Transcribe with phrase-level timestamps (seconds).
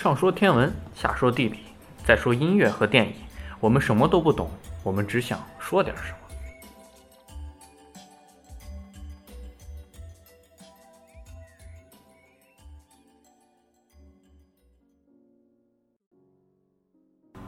[0.00, 1.58] 上说天文，下说地理，
[2.02, 3.12] 再说音乐和电影，
[3.60, 4.50] 我们什么都不懂，
[4.82, 6.16] 我们只想说点什么。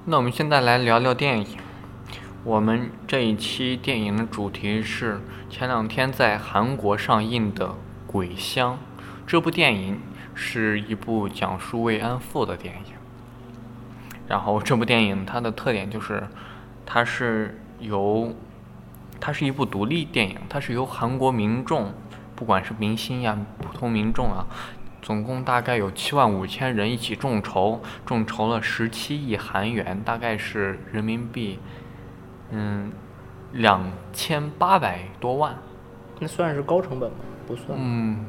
[0.05, 1.47] 那我们现在来聊聊电影。
[2.45, 7.69] 我们这一期电影的主题是前两天在韩国上映的
[8.07, 8.75] 《鬼乡》。
[9.25, 9.99] 这部电影
[10.35, 12.95] 是一部讲述慰安妇的电影。
[14.29, 16.27] 然后这部电影它的特点就是，
[16.87, 18.35] 它是由
[19.21, 21.93] 它是一部独立电影，它是由韩国民众，
[22.35, 24.47] 不管是明星呀、普通民众啊，
[25.03, 31.59] 总共大概有七万五千人一起众筹，众筹了十七亿韩元，大概是人民币，
[32.51, 32.91] 嗯，
[33.53, 35.55] 两千八百多万。
[36.21, 37.17] 那算是高成本吗？
[37.47, 38.25] 不算，嗯，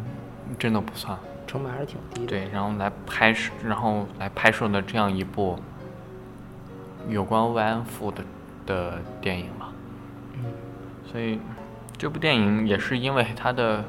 [0.57, 1.17] 真的不算。
[1.53, 2.25] 成本还是挺低的。
[2.25, 5.59] 对，然后来拍摄，然后来拍摄的这样一部
[7.07, 8.23] 有关慰安妇的
[8.65, 9.69] 的电影吧。
[10.33, 10.45] 嗯，
[11.05, 11.39] 所以
[11.95, 13.85] 这部电影也是因为它的，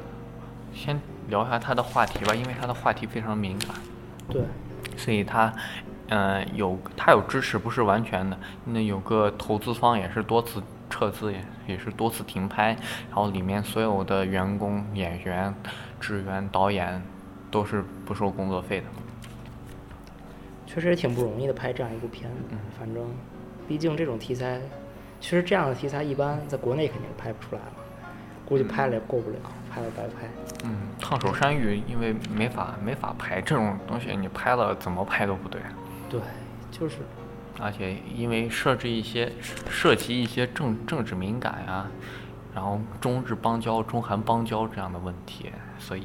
[0.75, 3.69] 先聊一下它的话题吧，因为它的话题非常敏感，
[4.29, 4.43] 对，
[4.95, 5.51] 所以它，
[6.09, 8.37] 呃，有它有支持，不是完全的。
[8.65, 15.51] 那有个投资方也是多次撤资，也也是多次停拍，然后里面所有的员工、演员、
[15.99, 17.01] 职员、导演
[17.55, 18.85] 都是不收工作费的。
[20.67, 22.37] 确实也挺不容易的拍这样一部片子。
[22.51, 23.01] 嗯反正，
[23.65, 24.59] 毕竟这种题材，
[25.21, 27.71] 其实这样的题材一般在国内肯定拍不出来了，
[28.45, 29.37] 估计拍了也过不了，
[29.71, 30.27] 拍了白拍。
[30.65, 35.61] 嗯，烫手山芋因为没法没法拍这种东西，你拍了怎么拍都不对。
[36.09, 36.19] 对，
[36.69, 36.97] 就是
[37.57, 39.31] 而且因为设置一些
[39.69, 41.87] 涉及一些政政治敏感呀、
[42.53, 46.03] 然后中日邦交、中韩邦交这样的问题，所以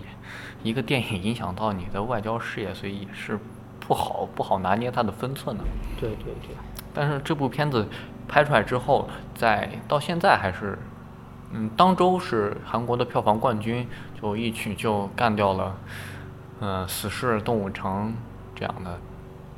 [0.63, 3.39] 一个电影影响到你的外交事业，所以也是
[3.81, 5.65] 不好不好拿捏它的分寸的。
[5.99, 6.55] 对对对，
[6.93, 7.87] 但是这部片子
[8.29, 10.79] 拍出来之后，在到现在还是，
[11.53, 13.87] 嗯，当周是韩国的票房冠军，
[14.21, 15.77] 就一曲就干掉了，
[16.61, 18.09] 呃，《死侍动物城》
[18.55, 18.99] 这样的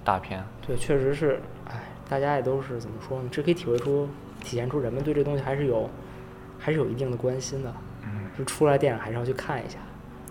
[0.05, 0.45] 大片。
[0.67, 3.29] 对，确实是，哎，大家也都是怎么说呢？
[3.31, 4.09] 这可以体会出、
[4.41, 5.91] 体现出人们对这东西还是有，
[6.59, 7.75] 还是有一定的关心的。
[8.05, 9.79] 嗯，就出来电影还是要去看一下。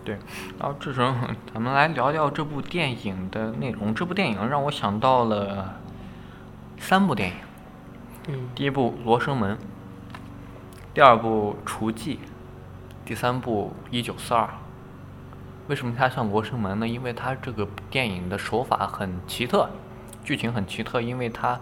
[0.04, 0.18] 对。
[0.60, 1.14] 然后这时候
[1.54, 3.94] 咱们来聊聊这部电影的内容。
[3.94, 5.80] 这部电影让我想到了
[6.78, 7.36] 三部电影。
[8.28, 9.56] 嗯，第一部《罗生门》，
[10.94, 12.16] 第二部《厨妓》，
[13.04, 14.44] 第三部《一九四二》。
[15.68, 16.88] 为什么它像《罗生门》呢？
[16.88, 19.70] 因为它这个电影的手法很奇特，
[20.24, 21.60] 剧情很奇特，因为它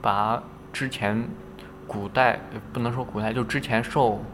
[0.00, 0.42] 把
[0.72, 1.28] 之前
[1.86, 4.24] 古代呃不能说古代，就之前受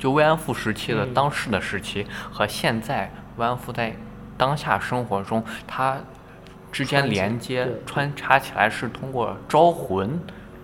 [0.00, 3.94] 就慰安妇时期的嗯当时的时期、和现在慰安妇在
[4.38, 5.98] 当下生活中，它
[6.72, 10.18] 之间连接穿插起来是通过招魂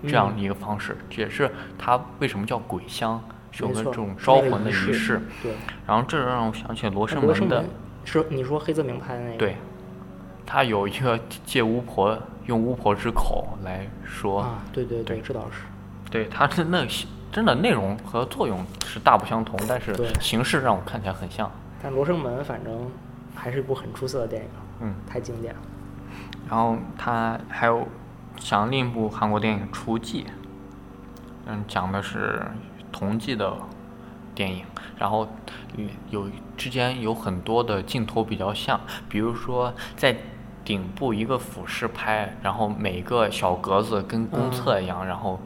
[0.05, 5.23] 这样的一个方式，这也是它为什么叫鬼乡，是有个这种招魂的仪仪式式。
[5.43, 5.53] 对，
[5.87, 7.63] 然后这让我想起罗生门的
[8.07, 9.37] 是你说黑泽明拍的那个？
[9.37, 9.57] 对，
[10.47, 15.61] 他有一个借巫婆用巫婆之口来说，啊，对对对对，这倒是。
[16.11, 16.87] 对他是那
[17.37, 21.51] 真的内容和作用是大不相同，但是形式让我看起来很像。
[21.83, 22.91] 但《罗生门》反正
[23.35, 24.49] 还是一部很出色的电影，
[24.81, 25.61] 嗯，太经典了。
[26.49, 27.87] 然后他还有
[28.39, 30.25] 讲另一部韩国电影《雏妓》，
[31.45, 32.41] 嗯，讲的是
[32.91, 33.53] 同济的
[34.35, 34.65] 电影，
[34.97, 35.29] 然后
[35.77, 38.81] 嗯有之间有很多的镜头比较像，
[39.11, 40.17] 比如说在
[40.65, 45.39] 顶部一个俯视拍，然后每个小格子跟公厕一样，然后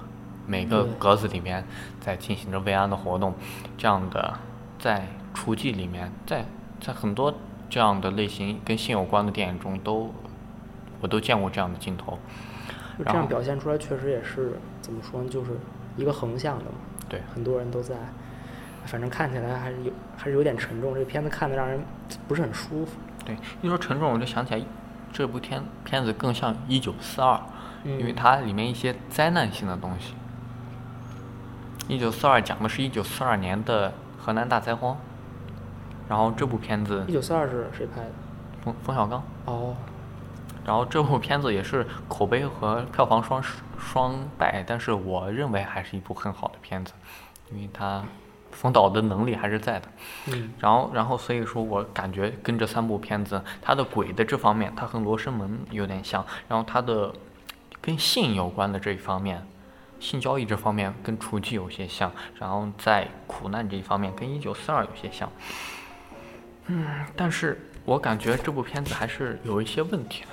[0.50, 1.64] 每个格子里面
[2.00, 3.32] 在进行着慰安的活动，
[3.78, 4.34] 这样的
[4.80, 6.44] 在厨妓里面，在
[6.80, 7.32] 在很多
[7.68, 10.12] 这样的类型跟性有关的电影中都
[11.00, 12.18] 我都见过这样的镜头，
[12.98, 15.52] 就这样表现出来，确实也是怎么说呢，就是
[15.96, 16.72] 一个横向的嘛。
[17.08, 17.94] 对，很多人都在，
[18.86, 20.92] 反正看起来还是有还是有点沉重。
[20.92, 21.80] 这个片子看的让人
[22.26, 22.98] 不是很舒服。
[23.24, 24.60] 对，一说沉重，我就想起来
[25.12, 27.34] 这部片片子更像《一九四二》，
[27.84, 30.14] 因为嗯它里面一些灾难性的东西。
[31.90, 34.96] 一九四二讲的是一九四二年的河南大灾荒，
[36.08, 38.10] 然后这部片子一九四二是谁拍的？
[38.62, 39.74] 冯冯小刚，哦，
[40.64, 43.42] 然后这部片子也是口碑和票房双
[43.76, 46.92] 双败，但是我认为还是一部很好的片子，
[47.50, 48.04] 因为它
[48.52, 49.88] 冯导的能力还是在的。
[50.26, 57.12] 嗯，然后，然后所以说我感觉跟这三部片子，它的鬼的这方面，它和《罗生门》有点像，然后它的
[57.80, 59.44] 跟性有关的这一方面，
[60.00, 65.30] 性交易这方面跟《厨妓》有些像，然后在苦难这一方面跟《一九四二》有些像。
[66.66, 70.28] 嗯，但是我感觉这部片子还是有一些问题的。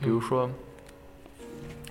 [0.00, 0.48] 比如说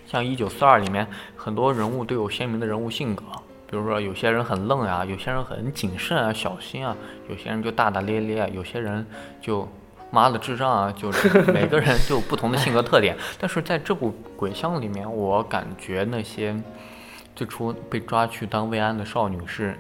[0.08, 3.24] 像《一九四二》里面很多人物都有鲜明的人物性格，
[3.70, 6.96] 比如说有些人很愣啊，有些人很谨慎啊、小心啊，
[7.30, 9.06] 有些人就大大咧咧啊，有些人
[9.42, 9.68] 就
[10.12, 13.18] 妈的智障啊，就是每个人就有不同的性格特点。
[13.40, 16.54] 但是在这部《鬼乡》里面，我感觉那些
[17.36, 19.76] 最初被抓去当慰安的少女是，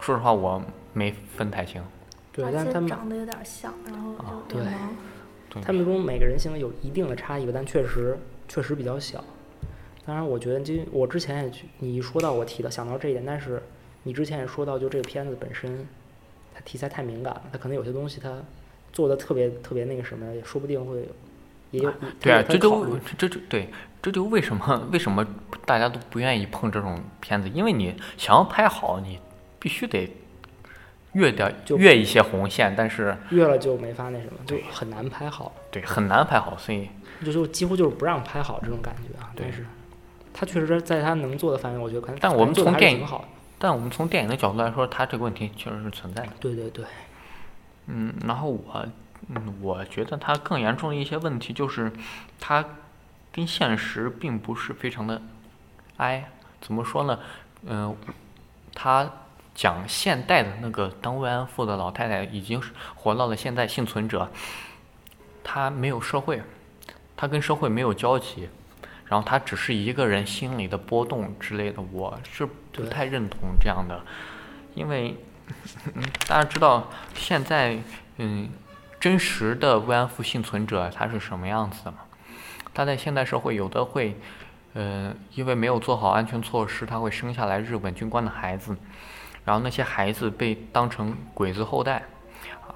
[0.00, 0.62] 说实话我
[0.92, 1.82] 没分太清。
[2.32, 4.72] 对，而但他们长得有点像，然后啊就脸
[5.48, 5.64] 对盲。
[5.64, 8.18] 他们中每个人性格有一定的差异吧，但确实
[8.48, 9.22] 确实比较小。
[10.04, 13.62] 当然，我觉得就我之前也去，你一说到我提到想到这一点，但是
[14.02, 15.86] 你之前也说到，就这个片子本身，
[16.52, 18.42] 它题材太敏感了，它可能有些东西它
[18.92, 21.08] 做的特别特别那个什么，也说不定会
[22.20, 23.68] 对啊，这就这就对，
[24.02, 25.26] 这就为什么为什么
[25.64, 29.18] 大家都不愿意碰这种片子，因为你想要拍好，你
[29.58, 30.10] 必须得
[31.12, 36.88] 越掉就越一些红线，但是越了就没法那什么，就很难拍好，对很难拍好，所以
[37.24, 39.30] 就就几乎就是不让拍好这种感觉啊。
[39.34, 39.66] 对但是
[40.32, 43.28] 他确实在他能做的范围，我觉得可能但我们从电影好。
[43.56, 46.32] 但我们从电影的角度来说，他这个问题确实是存在的。
[46.40, 46.84] 对对对，
[47.86, 48.86] 嗯，然后我，
[49.28, 51.92] 嗯，我觉得它更严重的一些问题就是，
[52.38, 52.64] 它
[53.32, 55.20] 跟现实并不是非常的
[55.96, 56.30] 挨。
[56.60, 57.18] 怎么说呢？
[57.66, 57.96] 嗯、
[58.74, 59.10] 他
[59.54, 64.30] 讲现代的那个当慰安妇的老太太已经是活到了现在，幸存者，
[65.42, 66.42] 她没有社会，
[67.16, 68.48] 她跟社会没有交集，
[69.06, 73.98] 然后她只是一个人心里的波动之类的，我是不太认同这样的，
[74.74, 75.16] 因为
[75.94, 77.78] 嗯，大家知道现在
[78.18, 78.48] 嗯，
[79.04, 81.98] 真实的慰安妇幸存者他是什么样子的吗？
[82.72, 84.16] 他在现代社会有的会，
[84.72, 88.74] 呃，因为没有做好安全措施，他会生下来日本军官的孩子，
[89.44, 92.02] 然后那些孩子被当成鬼子后代，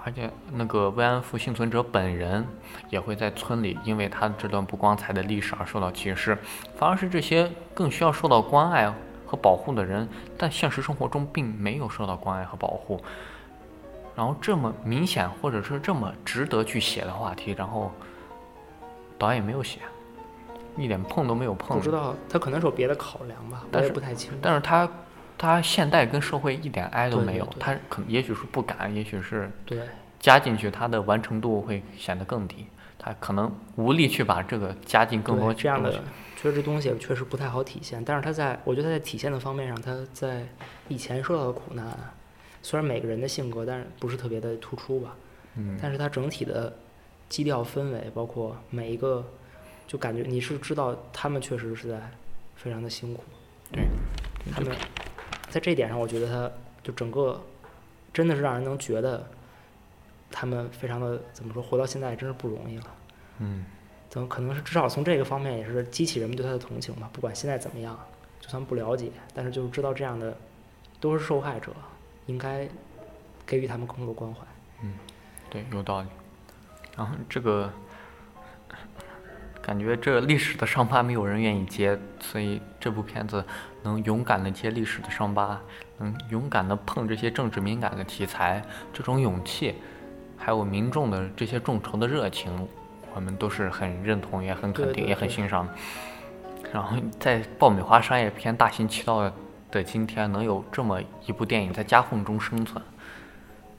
[0.05, 2.47] 而且那个慰安妇幸存者本人
[2.91, 6.37] 也会在村里因为他这段不光彩的历史而受到歧视，
[6.77, 8.93] 反而是这些更需要受到关爱
[9.25, 13.03] 和保护的人，但现实生活中并没有受到关爱和保护。
[14.19, 17.93] 然后这么明显或者是这么值得去写的话题，然后
[19.17, 19.79] 导演没有写，
[20.77, 21.79] 一点碰都没有碰。
[21.79, 24.39] 不知道他可能是有别的考量吧，我但是也不太清楚。
[24.43, 24.91] 但是他
[25.39, 29.83] 他现代跟社会一点挨都没有，对对他可也许是不敢，也许是对，
[30.19, 32.67] 加进去，他的完成度会显得更低，
[32.99, 35.93] 他可能无力去把这个加进更多对这样的
[36.37, 38.05] 确实这东西确实不太好体现。
[38.05, 40.45] 但是他在，我觉得他在体现的方面上，他在
[40.89, 41.87] 以前受到的苦难，
[42.63, 45.17] 虽然每个人的性格，但是不是特别的突出吧。
[45.57, 46.77] 嗯，但是它整体的
[47.29, 49.25] 基调氛围，包括每一个，
[49.87, 52.11] 就感觉你是知道他们确实是在
[52.57, 53.23] 非常的辛苦。
[53.73, 53.85] 对，
[54.53, 54.75] 他们
[55.49, 56.51] 在这一点上，我觉得他
[56.83, 57.41] 就整个
[58.13, 59.27] 真的是让人能觉得
[60.31, 62.85] 他们非常的怎么说，活到现在真是不容易了。
[63.39, 63.65] 嗯，
[64.09, 67.11] 怎么可能是至少从这个方面也是激起人们对他的同情吧？
[67.13, 67.99] 不管现在怎么样，
[68.41, 70.37] 就算不了解，但是就是知道这样的
[71.01, 71.73] 都是受害者，
[72.29, 72.69] 应该
[73.45, 74.41] 给予他们更多关怀。
[74.83, 74.93] 嗯
[75.51, 76.09] 对，有道理。
[76.97, 77.73] 然后这个
[79.63, 83.45] 感觉这历史的伤疤没有人愿意揭，所以这部片子
[83.83, 85.61] 能勇敢的揭历史的伤疤，
[85.99, 89.75] 能勇敢的碰这些政治敏感的题材，这种勇气，
[90.37, 92.69] 还有民众的这些众筹的热情，
[93.15, 95.69] 我们都是很认同，也很肯定，对对也很欣赏。
[96.73, 99.33] 然后在爆米花商业片大行其道的
[99.85, 102.83] 今天，能有这么一部电影在夹缝中生存，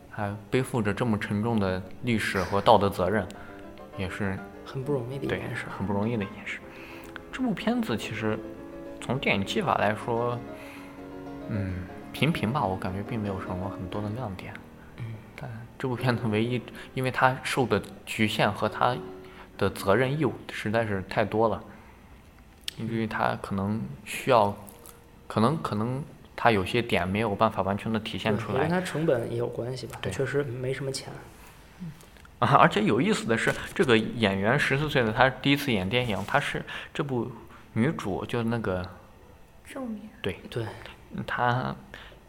[0.09, 3.27] 还背负着这么沉重的历史和道德责任，
[3.97, 5.69] 也是很不容易的一件事儿。
[5.75, 6.59] 很不容易的一件事。
[7.31, 8.37] 这部片子其实
[9.01, 10.37] 从电影技法来说，
[11.49, 11.73] 嗯，
[12.13, 14.53] 平平吧，我感觉并没有什么很多的亮点。
[14.97, 15.05] 嗯，
[15.35, 16.61] 但这部片子唯一，
[16.93, 18.95] 因为它受的局限和它
[19.57, 21.63] 的责任义务实在是太多了，
[22.77, 24.55] 因为它可能需要，
[25.29, 26.03] 可能可能
[26.35, 28.69] 它有些点没有办法完全的体现出来跟。
[28.69, 29.99] 它成本也有关系吧。
[30.01, 31.13] 对确实没什么钱。
[32.39, 37.29] 啊，而且有意思的是，这个演员十四岁的他第一次演电影，他是这部
[37.73, 38.83] 女主，就那个
[39.69, 40.65] 正面对，对，
[41.27, 41.75] 她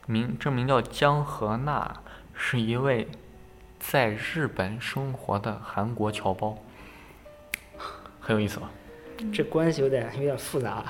[0.07, 1.97] 名真名叫江河娜，
[2.35, 3.09] 是一位
[3.79, 6.59] 在日本生活的韩国侨胞，
[8.21, 8.69] 很有意思吧？
[9.33, 10.85] 这关系有点有点复杂。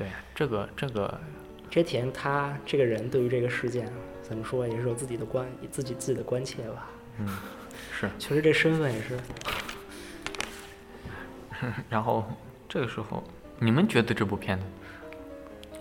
[0.00, 1.20] 对，这个这个
[1.68, 3.86] 这体现他这个人对于这个事件
[4.22, 6.88] 怎么说，也是有自己的关自己自己的关切吧。
[7.18, 7.28] 嗯
[7.92, 9.18] 是，其实这身份也是，
[11.90, 12.24] 然后
[12.66, 13.22] 这个时候
[13.58, 14.64] 你们觉得这部片子，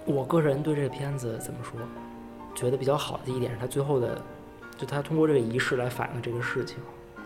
[0.04, 1.80] 我个人对这个片子怎么说，
[2.54, 4.22] 觉得比较好的一点是他最后的，
[4.78, 6.76] 就他通过这个仪式来反映这个事情，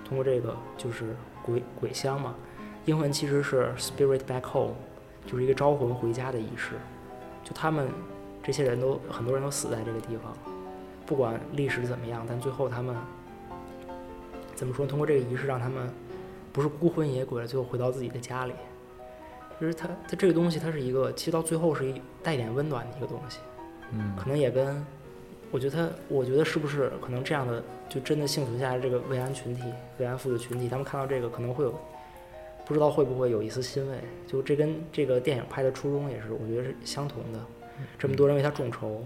[0.08, 2.36] 通过这个就是鬼鬼乡嘛，
[2.86, 4.76] 英文其实是 spirit back home，
[5.26, 6.76] 就是一个招魂回家的仪式。
[7.44, 7.90] 就他们
[8.42, 10.34] 这些人都很多人都死在这个地方，
[11.06, 12.96] 不管历史怎么样，但最后他们
[14.56, 14.86] 怎么说？
[14.86, 15.90] 通过这个仪式，让他们
[16.52, 18.54] 不是孤魂野鬼了，最后回到自己的家里。
[19.60, 23.40] 就是他他这个东西，它是一个，其实到最后是一带点温暖的一个东西。
[23.92, 24.86] 嗯可能也跟，
[25.52, 29.64] 我觉得他，我觉得是不是可能这样的，就真的幸存下来这个慰安群体、
[30.00, 31.74] 慰安妇的群体，他们看到这个可能会有，
[32.66, 33.98] 不知道会不会有一丝欣慰。
[34.28, 37.40] 就这跟这个电影拍的初衷也是，我觉得是相同的。
[37.98, 39.04] 这么多人为他众筹，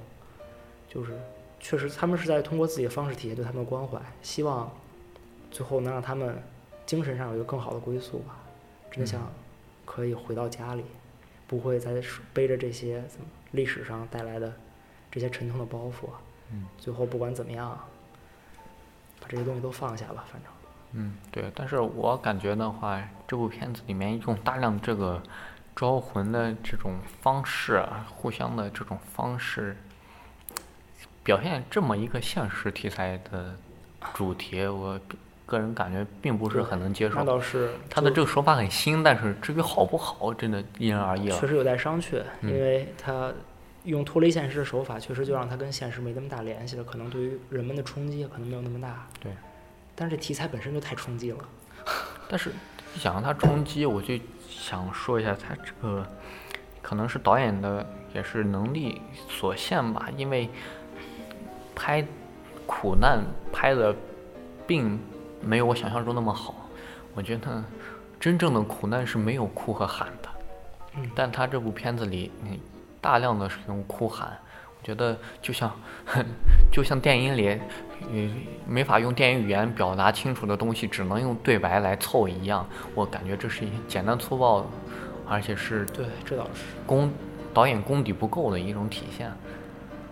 [0.87, 1.17] 就是
[1.59, 4.71] 确实他们是在通过自己的方式体现对他们的关怀，希望
[5.49, 6.41] 最后能让他们
[6.85, 8.37] 精神上有一个更好的归宿吧。
[8.91, 9.31] 真的想
[9.85, 10.83] 可以回到家里，
[11.47, 12.01] 不会再
[12.33, 13.03] 背着这些
[13.51, 14.53] 历史上带来的
[15.09, 16.09] 这些沉痛的包袱。
[16.51, 17.69] 嗯，最后不管怎么样，
[19.19, 20.51] 把这些东西都放下吧，反正。
[20.93, 25.21] 嗯，对，但是我感觉的话，这部片子里面用大量这个
[25.75, 29.75] 招魂的这种方式啊，互相的这种方式，
[31.23, 33.55] 表现这么一个现实题材的
[34.13, 34.99] 主题，我
[35.45, 37.23] 个人感觉并不是很能接那受。
[37.25, 41.45] 倒是，他的这个手法很新，但是至于好不好，真的因人而异了确。
[41.45, 43.31] 实有待商榷，嗯因为他
[43.83, 49.07] 用脱离现实的手法，确实就让它跟现实没那么大联系了，可能对于人们的冲击可能没有那么大。
[49.19, 49.31] 对。
[49.99, 51.37] 但是这题材本身就太冲击了。
[52.29, 52.51] 但是
[52.95, 54.13] 一想到它冲击，我就
[54.47, 56.05] 想说一下，它这个
[56.81, 60.49] 可能是导演的也是能力所限吧，因为
[61.75, 62.05] 拍
[62.65, 63.95] 苦难拍的
[64.67, 64.99] 并
[65.41, 66.53] 没有我想象中那么好。
[67.15, 67.63] 我觉得
[68.19, 70.29] 真正的苦难是没有哭和喊的，
[70.97, 72.59] 嗯但他这部片子里，嗯，
[73.01, 74.46] 大量的使用哭喊，我
[74.87, 75.69] 觉得就像
[76.71, 77.49] 就像电影里，
[78.09, 78.29] 呃，
[78.65, 82.65] 没法用电影语言表达清楚的东西，只能用对白来凑一样。
[82.95, 84.65] 我感觉这是一简单粗暴，
[85.27, 86.63] 而且是对，这倒是。
[86.85, 87.11] 功
[87.53, 89.29] 导演功底不够的一种体现。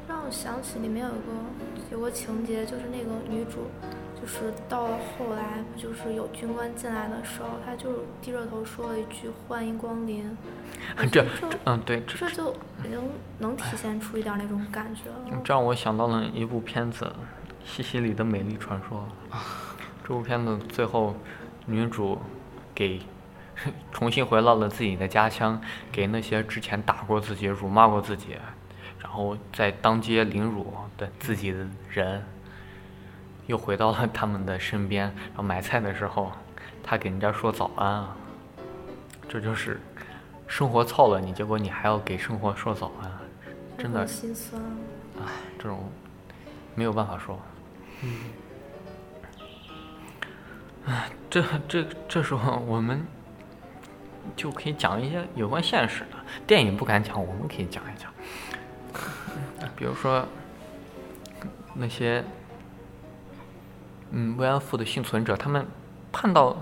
[0.09, 3.69] 让我想起里面有个有个情节，就是那个女主，
[4.19, 10.35] 就是到了后来，不就是有军官进来的时候，他就低着头说了一句“欢迎光临”，
[11.11, 12.55] 这这嗯，对，这这就
[12.89, 15.41] 能能体现出一点那种感觉了。
[15.43, 17.05] 这让我想到了一部片子
[17.65, 19.07] 《西西里的美丽传说
[20.07, 21.15] 》。这部片子最后，
[21.65, 22.17] 女主
[22.73, 23.01] 给
[23.91, 25.59] 重新回到了自己的家乡，
[25.91, 28.37] 给那些之前打过自己、辱骂过自己，
[28.99, 32.23] 然后在当街凌辱的自己的人，
[33.47, 35.05] 又回到了他们的身边。
[35.05, 36.31] 然后买菜的时候，
[36.83, 38.15] 他给人家说早安啊，
[39.27, 39.79] 这就是
[40.47, 43.11] 生活操了你，结果你还要给生活说早安，
[43.77, 44.61] 真的很心酸。
[45.19, 45.89] 唉，这种
[46.75, 47.39] 没有办法说。
[48.03, 48.13] 嗯，
[50.85, 53.05] 唉，这这这时候我们
[54.35, 58.11] 就可以讲一些有关现实的电影不敢讲，我们可以讲一讲。
[59.75, 60.25] 比如说
[61.73, 62.23] 那些
[64.11, 65.65] 嗯慰安妇的幸存者，他们
[66.11, 66.55] 判到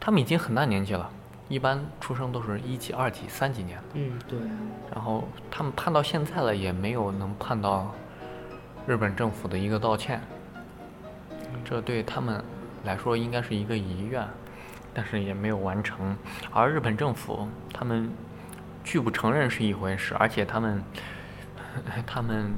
[0.00, 1.10] 他们已经很大年纪了，
[1.48, 3.84] 一般出生都是一级、二级、三几年的。
[3.94, 4.38] 嗯，对，
[4.94, 7.94] 然后他们判到现在了，也没有能判到
[8.86, 10.20] 日本政府的一个道歉，
[11.64, 12.42] 这对他们
[12.84, 14.26] 来说应该是一个遗愿，
[14.94, 16.16] 但是也没有完成。
[16.52, 18.10] 而日本政府他们
[18.84, 20.82] 拒不承认是一回事，而且他们
[22.06, 22.54] 他们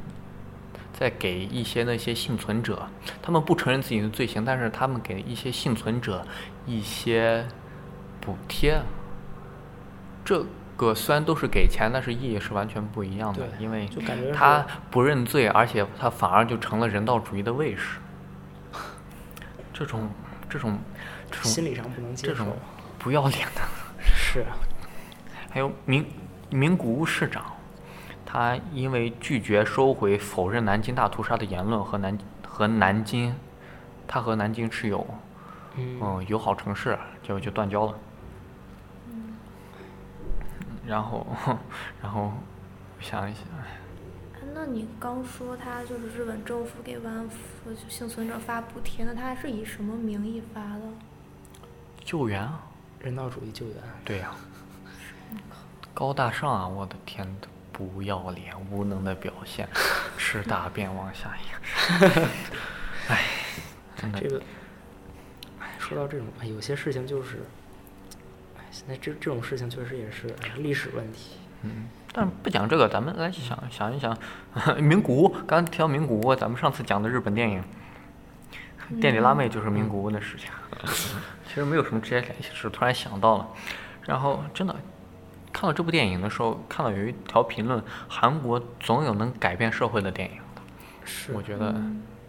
[0.98, 2.88] 在给一些那些幸存者，
[3.22, 6.26] 他们不承认自己的罪行，但是他们给一些幸存者
[6.66, 7.46] 一些
[8.20, 8.80] 补贴。
[10.24, 10.44] 这
[10.76, 13.88] 个虽然都是给钱，但是意义是完全不一样的，因为
[14.34, 18.00] 他不认罪，而且他反而就成了人道主义的卫士。
[19.72, 20.10] 这种
[20.50, 20.76] 这种
[21.30, 22.56] 这种心理上不能接受这种。
[22.98, 23.62] 不要脸的，
[24.04, 24.44] 是，
[25.48, 26.04] 还有名
[26.50, 27.44] 名古屋市长，
[28.30, 33.34] 他因为拒绝收回否认南京大屠杀的言论和南和南京，
[34.06, 35.06] 他和南京持有
[35.76, 37.94] 嗯，嗯友好城市，就就断交了。
[40.86, 41.26] 然后，
[42.02, 42.30] 然后
[42.98, 43.78] 我想一想，哎
[44.52, 50.82] 那你刚说他就是日本政府给慰安妇就幸存者发补贴，那他是以什么名义发的？
[52.04, 52.60] 救援啊，
[53.00, 53.76] 人道主义救援。
[54.04, 54.34] 对呀、
[55.94, 56.68] 高大上啊！
[56.68, 57.26] 我的天，
[57.78, 59.68] 不要脸，无能的表现，
[60.18, 62.10] 吃大便往下咽。
[63.08, 63.22] 哎，
[63.96, 64.42] 真的这，个，
[65.60, 67.44] 哎，说到这种，哎，有些事情就是，
[68.58, 71.38] 哎，现在这这种事情确实也是哎历史问题。
[71.62, 74.16] 嗯，但不讲这个，咱们来想想一想，
[74.82, 75.28] 名古屋。
[75.28, 77.62] 刚刚提到名古屋，咱们上次讲的日本电影，
[79.00, 80.50] 店里拉妹就是名古屋的事情，
[81.46, 83.48] 其实没有什么直接联系，是突然想到了。
[84.02, 84.74] 然后真的
[85.58, 90.62] 看到这部电影的时候，看到有一条评论：韩国总有能改变社会的电影的。
[91.04, 91.32] 是。
[91.32, 91.72] 我觉得。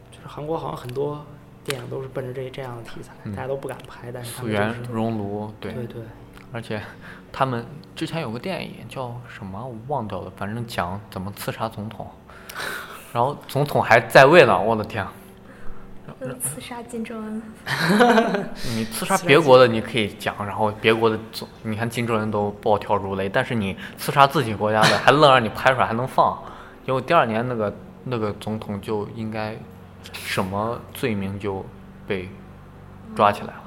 [0.09, 1.23] 就是韩国好像很多
[1.63, 3.35] 电影都是奔着这这样的题材，嗯。
[3.35, 6.01] 大家都不敢拍，但是他溯源们就是熔炉，对，对对，
[6.51, 6.81] 而且
[7.31, 7.63] 他们
[7.95, 12.07] 之前有个电影叫什么我忘掉了，反正讲怎么刺杀总统，
[13.13, 15.05] 然后总统还在位呢，我的天！
[15.05, 15.15] 就是
[16.39, 17.41] 刺杀金正恩。
[18.75, 26.37] 你刺杀刺杀别国的你可以讲，然后别国的总，你看金正恩都暴跳如雷，但是你刺杀自己国家的，还愣让你拍出来还能放，
[26.85, 29.55] 结果第二年那个那个总统就应该
[30.13, 31.65] 什么罪名就
[32.07, 32.29] 被
[33.15, 33.63] 抓起来了。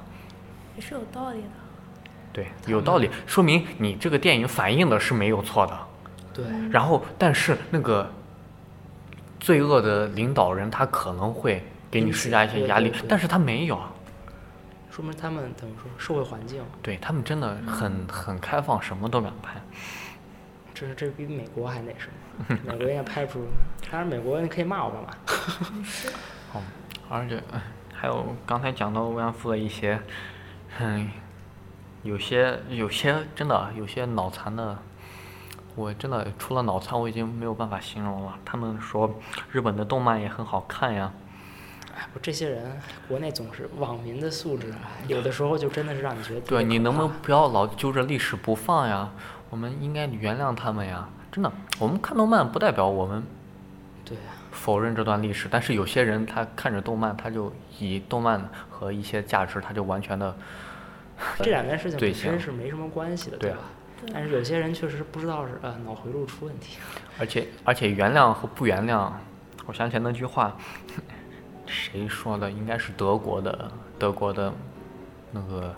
[0.74, 1.48] 也是有道理的。
[2.32, 5.78] 对，有道理，说明你这个电影反映的是没有错的。
[6.32, 8.10] 对，然后，但是那个
[9.38, 13.78] 罪恶的领导人他可能会给你施加一些压力但是他没有，
[14.90, 19.60] 说明他们怎么说社会环境，对他们真的很很开放，什么都敢拍。
[20.74, 22.08] 这是这比美国还那什
[22.48, 23.46] 么， 美国应该拍不出，
[23.90, 25.10] 当然美国你可以骂我干嘛？
[26.54, 26.62] 哦，
[27.10, 27.62] 而且哎
[27.94, 30.00] 还有刚才讲到慰安妇的一些，
[30.80, 31.10] 嗯，
[32.02, 34.78] 有些有些真的有些脑残的，
[35.76, 38.38] 我真的除了脑残我已经没有办法形容了。
[38.44, 39.14] 他们说
[39.50, 41.12] 日本的动漫也很好看呀，
[41.94, 49.10] 哎，不，这些人国内总是网民的素质啊，有的时候就真的是让你觉得对你能不能不要老揪着历史不放呀？
[49.50, 51.08] 我们应该原谅他们呀！
[51.30, 53.22] 真的，我们看动漫不代表我们
[54.04, 60.34] 对啊，否认这段历史，但是有些人他看着动漫，他就以动漫和一些价值，他就完全的
[61.38, 63.62] 这两件事情对本身是没什么关系的，对啊吧？
[64.00, 66.78] 对但是有些人确实不知道是呃脑回路出问题，
[67.20, 69.10] 而且而且原谅和不原谅，
[69.66, 70.56] 我想起来那句话，
[71.72, 72.50] 谁说的？
[72.50, 74.52] 应该是德国的德国的
[75.30, 75.74] 那个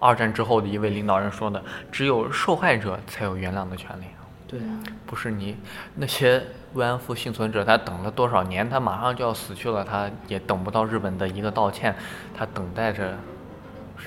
[0.00, 1.62] 二战之后的一位领导人说的，
[1.92, 4.04] 只有受害者才有原谅的权利。
[4.48, 5.56] 对啊，不是你
[5.94, 6.42] 那些
[6.74, 11.94] 慰安妇幸存者，他等了多少年，他马上就要死去了，他也等不到日本的一个道歉，
[12.36, 13.16] 他等待着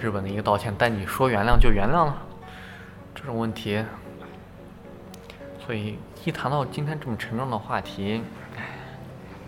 [0.02, 2.18] 日本的一个道歉，但你说原谅就原谅了，
[3.16, 3.82] 这种问题，
[5.66, 8.22] 所以一谈到今天这么沉重的话题，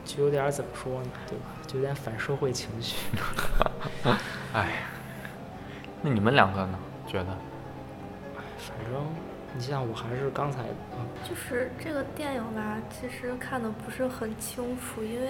[0.05, 1.45] 就有点儿怎么说呢，对吧？
[1.67, 2.95] 就有点反社会情绪。
[4.53, 4.83] 哎，
[6.01, 6.79] 那你们两个呢？
[7.07, 7.37] 觉得？
[8.59, 9.03] 反正
[9.55, 10.61] 你像我还是刚才，
[10.93, 15.29] 嗯就是这个电影吧，其实看的不是很清楚，因为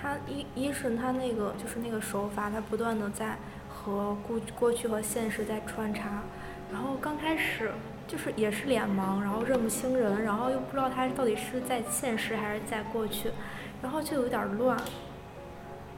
[0.00, 3.36] 它一一是它那个就是那个手法，它不断的在
[3.68, 6.22] 和过过去和现实在穿插，
[6.72, 7.70] 然后刚开始
[8.06, 13.30] 就是也是脸盲，然后认不清人，然后又不知道他到底是在现实还是在过去，
[13.82, 14.78] 然后就有点乱。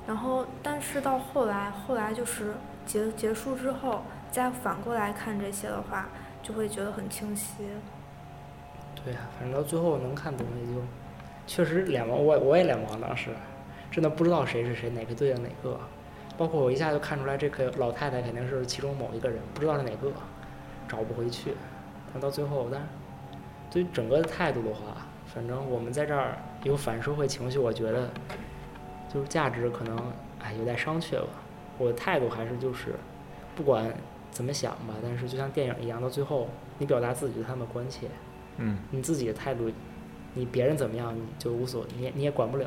[0.07, 2.53] 然后，但是到后来，后来就是
[2.85, 6.09] 结结束之后，再反过来看这些的话，
[6.43, 7.65] 就会觉得很清晰。
[9.05, 10.81] 对呀、反正到最后能看懂也就，
[11.47, 13.31] 确实脸盲，我我也脸盲当时，
[13.91, 15.79] 真的不知道谁是谁，哪个对应哪个，
[16.37, 20.11] 包括我一下就看出来这个老太太肯定是其中某一个人，不知道是哪个，
[20.89, 21.55] 找不回去，
[22.13, 22.87] 但到最后，但是
[23.71, 28.11] 对于整个的态度的话，反正我们在这儿有反社会情绪，我觉得
[29.13, 29.97] 就是价值可能
[30.41, 31.29] 哎有待商榷吧。
[31.79, 32.95] 我的态度还是就是，
[33.57, 33.93] 不管
[34.31, 36.49] 怎么想吧，但是就像电影一样，到最后
[36.79, 38.09] 你表达自己对他们的关切。
[38.59, 39.71] 嗯，你自己的态度，
[40.35, 42.67] 你别人怎么样你就无所，你也你也管不了，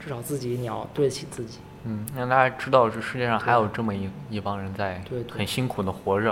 [0.00, 1.58] 至少自己你要对得起自己。
[1.84, 6.30] 嗯，让大家知道这世界上还有这么一一帮人在很辛苦的活着，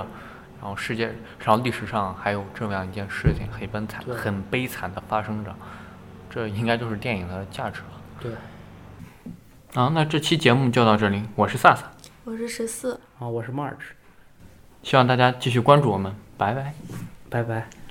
[0.60, 5.54] 然后世界，然后历史上还有这么样一件事情很悲惨、很悲惨的发生着，
[6.32, 8.00] 这应该就是电影的价值了。
[8.18, 8.32] 对，
[9.74, 11.90] 啊，那这期节目就到这里，我是萨萨，
[12.24, 12.98] 我是十四。
[13.18, 13.92] 啊，我是 March，
[14.82, 16.72] 希望大家继续关注我们，拜拜。
[17.28, 17.81] 拜拜。